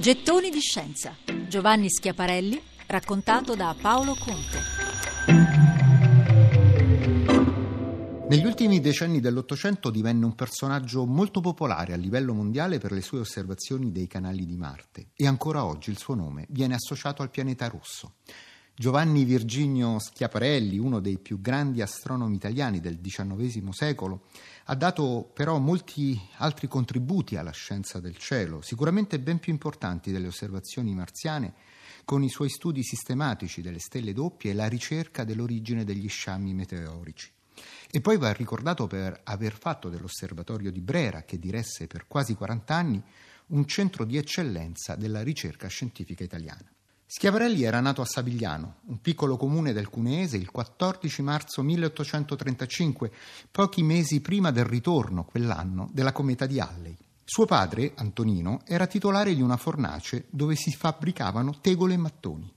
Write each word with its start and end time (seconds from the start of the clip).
Gettoni 0.00 0.48
di 0.48 0.60
scienza. 0.60 1.14
Giovanni 1.46 1.90
Schiaparelli, 1.90 2.58
raccontato 2.86 3.54
da 3.54 3.76
Paolo 3.78 4.16
Conte. 4.18 4.58
Negli 8.26 8.46
ultimi 8.46 8.80
decenni 8.80 9.20
dell'Ottocento 9.20 9.90
divenne 9.90 10.24
un 10.24 10.34
personaggio 10.34 11.04
molto 11.04 11.42
popolare 11.42 11.92
a 11.92 11.96
livello 11.96 12.32
mondiale 12.32 12.78
per 12.78 12.92
le 12.92 13.02
sue 13.02 13.18
osservazioni 13.18 13.92
dei 13.92 14.06
canali 14.06 14.46
di 14.46 14.56
Marte 14.56 15.10
e 15.14 15.26
ancora 15.26 15.66
oggi 15.66 15.90
il 15.90 15.98
suo 15.98 16.14
nome 16.14 16.46
viene 16.48 16.76
associato 16.76 17.20
al 17.20 17.28
pianeta 17.28 17.68
rosso. 17.68 18.14
Giovanni 18.80 19.24
Virginio 19.26 19.98
Schiaparelli, 19.98 20.78
uno 20.78 21.00
dei 21.00 21.18
più 21.18 21.38
grandi 21.42 21.82
astronomi 21.82 22.36
italiani 22.36 22.80
del 22.80 22.98
XIX 22.98 23.68
secolo, 23.72 24.22
ha 24.64 24.74
dato 24.74 25.30
però 25.34 25.58
molti 25.58 26.18
altri 26.38 26.66
contributi 26.66 27.36
alla 27.36 27.50
scienza 27.50 28.00
del 28.00 28.16
cielo, 28.16 28.62
sicuramente 28.62 29.20
ben 29.20 29.38
più 29.38 29.52
importanti 29.52 30.10
delle 30.10 30.28
osservazioni 30.28 30.94
marziane, 30.94 31.52
con 32.06 32.22
i 32.22 32.30
suoi 32.30 32.48
studi 32.48 32.82
sistematici 32.82 33.60
delle 33.60 33.80
stelle 33.80 34.14
doppie 34.14 34.52
e 34.52 34.54
la 34.54 34.66
ricerca 34.66 35.24
dell'origine 35.24 35.84
degli 35.84 36.08
sciami 36.08 36.54
meteorici. 36.54 37.30
E 37.90 38.00
poi 38.00 38.16
va 38.16 38.32
ricordato 38.32 38.86
per 38.86 39.20
aver 39.24 39.58
fatto 39.58 39.90
dell'osservatorio 39.90 40.72
di 40.72 40.80
Brera, 40.80 41.24
che 41.24 41.38
diresse 41.38 41.86
per 41.86 42.06
quasi 42.06 42.32
40 42.32 42.74
anni, 42.74 43.02
un 43.48 43.66
centro 43.66 44.06
di 44.06 44.16
eccellenza 44.16 44.94
della 44.94 45.22
ricerca 45.22 45.68
scientifica 45.68 46.24
italiana. 46.24 46.64
Schiavarelli 47.12 47.64
era 47.64 47.80
nato 47.80 48.02
a 48.02 48.04
Savigliano, 48.04 48.76
un 48.86 49.00
piccolo 49.00 49.36
comune 49.36 49.72
del 49.72 49.88
Cuneese, 49.88 50.36
il 50.36 50.52
14 50.52 51.22
marzo 51.22 51.60
1835, 51.60 53.10
pochi 53.50 53.82
mesi 53.82 54.20
prima 54.20 54.52
del 54.52 54.64
ritorno, 54.64 55.24
quell'anno, 55.24 55.90
della 55.92 56.12
cometa 56.12 56.46
di 56.46 56.60
Halley. 56.60 56.96
Suo 57.24 57.46
padre, 57.46 57.94
Antonino, 57.96 58.60
era 58.64 58.86
titolare 58.86 59.34
di 59.34 59.42
una 59.42 59.56
fornace 59.56 60.26
dove 60.30 60.54
si 60.54 60.70
fabbricavano 60.70 61.58
tegole 61.60 61.94
e 61.94 61.96
mattoni. 61.96 62.54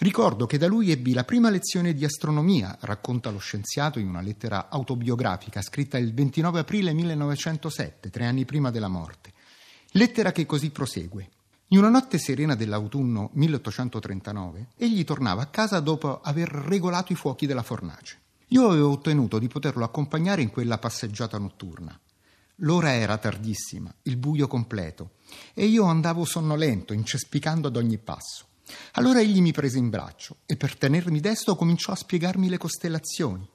Ricordo 0.00 0.44
che 0.44 0.58
da 0.58 0.66
lui 0.66 0.90
ebbi 0.90 1.14
la 1.14 1.24
prima 1.24 1.48
lezione 1.48 1.94
di 1.94 2.04
astronomia, 2.04 2.76
racconta 2.82 3.30
lo 3.30 3.38
scienziato 3.38 3.98
in 3.98 4.08
una 4.08 4.20
lettera 4.20 4.68
autobiografica 4.68 5.62
scritta 5.62 5.96
il 5.96 6.12
29 6.12 6.60
aprile 6.60 6.92
1907, 6.92 8.10
tre 8.10 8.26
anni 8.26 8.44
prima 8.44 8.70
della 8.70 8.88
morte. 8.88 9.32
Lettera 9.92 10.30
che 10.30 10.44
così 10.44 10.68
prosegue. 10.68 11.30
In 11.70 11.78
una 11.78 11.90
notte 11.90 12.16
serena 12.16 12.54
dell'autunno 12.54 13.28
1839, 13.34 14.68
egli 14.76 15.04
tornava 15.04 15.42
a 15.42 15.48
casa 15.48 15.80
dopo 15.80 16.22
aver 16.22 16.48
regolato 16.48 17.12
i 17.12 17.14
fuochi 17.14 17.44
della 17.44 17.62
fornace. 17.62 18.18
Io 18.48 18.70
avevo 18.70 18.92
ottenuto 18.92 19.38
di 19.38 19.48
poterlo 19.48 19.84
accompagnare 19.84 20.40
in 20.40 20.48
quella 20.48 20.78
passeggiata 20.78 21.36
notturna. 21.36 21.98
L'ora 22.62 22.94
era 22.94 23.18
tardissima, 23.18 23.94
il 24.04 24.16
buio 24.16 24.46
completo, 24.46 25.16
e 25.52 25.66
io 25.66 25.84
andavo 25.84 26.24
sonnolento, 26.24 26.94
incespicando 26.94 27.68
ad 27.68 27.76
ogni 27.76 27.98
passo. 27.98 28.46
Allora 28.92 29.20
egli 29.20 29.42
mi 29.42 29.52
prese 29.52 29.76
in 29.76 29.90
braccio 29.90 30.38
e 30.46 30.56
per 30.56 30.74
tenermi 30.74 31.20
desto 31.20 31.54
cominciò 31.54 31.92
a 31.92 31.96
spiegarmi 31.96 32.48
le 32.48 32.56
costellazioni. 32.56 33.46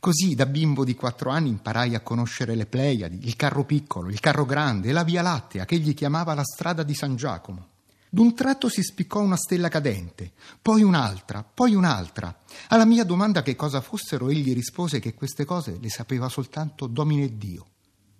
Così 0.00 0.34
da 0.34 0.46
bimbo 0.46 0.84
di 0.84 0.94
quattro 0.94 1.30
anni 1.30 1.48
imparai 1.48 1.94
a 1.94 2.00
conoscere 2.00 2.54
le 2.54 2.66
Pleiadi, 2.66 3.26
il 3.26 3.36
carro 3.36 3.64
piccolo, 3.64 4.08
il 4.08 4.20
carro 4.20 4.44
grande 4.44 4.88
e 4.88 4.92
la 4.92 5.04
Via 5.04 5.22
Lattea 5.22 5.64
che 5.64 5.76
egli 5.76 5.94
chiamava 5.94 6.34
la 6.34 6.44
strada 6.44 6.82
di 6.82 6.94
San 6.94 7.16
Giacomo. 7.16 7.68
D'un 8.10 8.34
tratto 8.34 8.68
si 8.70 8.82
spiccò 8.82 9.20
una 9.20 9.36
stella 9.36 9.68
cadente, 9.68 10.32
poi 10.62 10.82
un'altra, 10.82 11.42
poi 11.42 11.74
un'altra. 11.74 12.34
Alla 12.68 12.86
mia 12.86 13.04
domanda 13.04 13.42
che 13.42 13.54
cosa 13.54 13.82
fossero, 13.82 14.30
egli 14.30 14.54
rispose 14.54 14.98
che 14.98 15.12
queste 15.12 15.44
cose 15.44 15.78
le 15.78 15.90
sapeva 15.90 16.28
soltanto 16.30 16.86
Domine 16.86 17.36
Dio. 17.36 17.66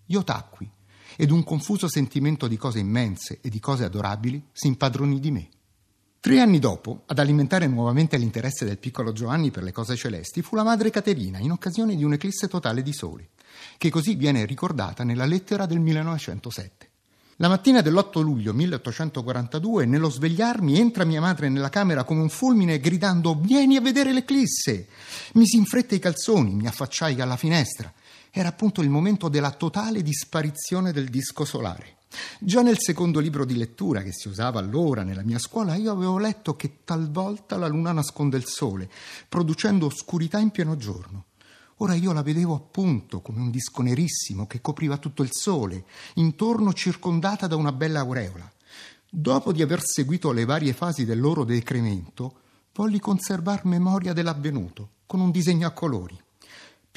Io 0.07 0.23
tacqui, 0.25 0.71
ed 1.17 1.31
un 1.31 1.43
confuso 1.43 1.89
sentimento 1.89 2.47
di 2.49 2.59
cose 2.59 2.81
immense 2.81 3.39
e 3.41 3.49
di 3.49 3.61
cose 3.61 3.85
adorabili 3.85 4.49
si 4.53 4.67
impadronì 4.67 5.21
di 5.21 5.31
me. 5.31 5.49
Tre 6.21 6.41
anni 6.41 6.59
dopo, 6.59 7.05
ad 7.07 7.21
alimentare 7.21 7.69
nuovamente 7.69 8.17
l'interesse 8.17 8.65
del 8.65 8.79
piccolo 8.79 9.13
Giovanni 9.13 9.53
per 9.53 9.63
le 9.63 9.71
cose 9.71 9.95
celesti, 9.95 10.43
fu 10.43 10.57
la 10.57 10.65
madre 10.65 10.91
Caterina 10.91 11.39
in 11.39 11.53
occasione 11.53 11.95
di 11.95 12.03
un'eclisse 12.03 12.49
totale 12.49 12.83
di 12.83 12.93
sole, 12.93 13.29
che 13.79 13.89
così 13.89 14.17
viene 14.17 14.45
ricordata 14.45 15.05
nella 15.05 15.27
lettera 15.27 15.65
del 15.65 15.79
1907. 15.79 16.91
La 17.37 17.47
mattina 17.47 17.83
dell'8 17.83 18.21
luglio 18.21 18.53
1842, 18.53 19.87
nello 19.87 20.11
svegliarmi, 20.11 20.77
entra 20.77 21.05
mia 21.05 21.21
madre 21.21 21.49
nella 21.49 21.69
camera 21.69 22.03
come 22.03 22.23
un 22.23 22.31
fulmine 22.31 22.81
gridando 22.81 23.37
Vieni 23.37 23.77
a 23.77 23.81
vedere 23.81 24.13
l'eclisse! 24.13 24.89
Misi 25.35 25.57
in 25.57 25.67
fretta 25.67 25.95
i 25.95 26.01
calzoni, 26.01 26.53
mi 26.53 26.67
affacciai 26.67 27.21
alla 27.21 27.37
finestra. 27.37 27.93
Era 28.33 28.49
appunto 28.49 28.81
il 28.81 28.91
momento 28.91 29.29
della 29.29 29.53
totale 29.53 30.03
disparizione 30.03 30.91
del 30.91 31.11
disco 31.11 31.45
solare. 31.45 31.98
Già 32.41 32.63
nel 32.63 32.79
secondo 32.79 33.21
libro 33.21 33.45
di 33.45 33.57
lettura 33.57 34.03
che 34.03 34.13
si 34.13 34.29
usava 34.29 34.59
allora 34.59 35.03
nella 35.03 35.23
mia 35.23 35.39
scuola 35.39 35.75
io 35.75 35.93
avevo 35.93 36.19
letto 36.19 36.57
che 36.57 36.81
talvolta 36.85 37.57
la 37.57 37.67
luna 37.67 37.93
nasconde 37.93 38.37
il 38.37 38.47
sole, 38.47 38.91
producendo 39.29 39.87
oscurità 39.87 40.39
in 40.39 40.51
pieno 40.51 40.77
giorno. 40.77 41.27
Ora 41.81 41.95
io 41.95 42.13
la 42.13 42.23
vedevo 42.23 42.55
appunto 42.55 43.21
come 43.21 43.41
un 43.41 43.51
disco 43.51 43.83
nerissimo 43.83 44.47
che 44.47 44.61
copriva 44.61 44.97
tutto 44.99 45.23
il 45.23 45.31
sole, 45.33 45.85
intorno 46.15 46.73
circondata 46.73 47.47
da 47.47 47.57
una 47.57 47.73
bella 47.73 48.01
aureola. 48.01 48.51
Dopo 49.09 49.53
di 49.53 49.63
aver 49.63 49.81
seguito 49.85 50.33
le 50.33 50.45
varie 50.45 50.73
fasi 50.73 51.05
del 51.05 51.21
loro 51.21 51.45
decremento, 51.45 52.41
volli 52.75 52.99
conservar 52.99 53.65
memoria 53.65 54.13
dell'avvenuto 54.13 54.91
con 55.07 55.21
un 55.21 55.31
disegno 55.31 55.67
a 55.67 55.73
colori. 55.73 56.19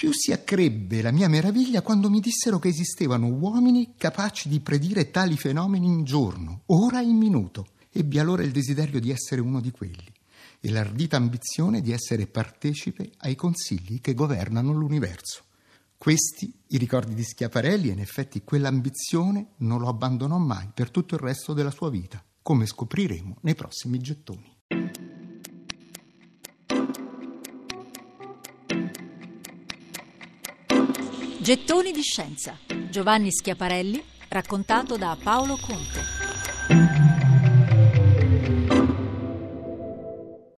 Più 0.02 0.12
si 0.14 0.32
accrebbe 0.32 1.04
la 1.04 1.12
mia 1.12 1.30
meraviglia 1.30 1.84
quando 1.84 2.10
mi 2.10 2.22
dissero 2.22 2.58
che 2.58 2.70
esistevano 2.70 3.28
uomini 3.28 3.94
capaci 3.96 4.50
di 4.50 4.60
predire 4.60 5.12
tali 5.12 5.38
fenomeni 5.38 5.86
in 5.86 6.04
giorno, 6.06 6.64
ora 6.66 7.02
in 7.02 7.18
minuto. 7.18 7.68
Ebbi 7.92 8.18
allora 8.18 8.42
il 8.42 8.50
desiderio 8.50 9.00
di 9.00 9.12
essere 9.12 9.42
uno 9.42 9.62
di 9.62 9.70
quelli 9.70 10.12
e 10.60 10.72
l'ardita 10.72 11.18
ambizione 11.18 11.82
di 11.82 11.92
essere 11.92 12.26
partecipe 12.26 13.12
ai 13.18 13.36
consigli 13.36 14.02
che 14.02 14.16
governano 14.16 14.74
l'universo. 14.74 15.44
Questi 15.96 16.52
i 16.70 16.78
ricordi 16.78 17.14
di 17.14 17.24
Schiaparelli 17.24 17.90
e 17.90 17.92
in 17.92 18.00
effetti 18.00 18.44
quell'ambizione 18.44 19.50
non 19.58 19.82
lo 19.82 19.88
abbandonò 19.88 20.40
mai 20.40 20.68
per 20.74 20.90
tutto 20.90 21.14
il 21.14 21.22
resto 21.22 21.54
della 21.54 21.70
sua 21.70 21.92
vita, 21.92 22.26
come 22.42 22.66
scopriremo 22.66 23.38
nei 23.42 23.54
prossimi 23.54 24.00
gettoni. 24.00 24.52
Gettoni 31.41 31.91
di 31.91 32.03
scienza. 32.03 32.56
Giovanni 32.91 33.31
Schiaparelli, 33.31 34.00
raccontato 34.28 34.96
da 34.96 35.18
Paolo 35.19 35.57
Conte. 35.59 37.11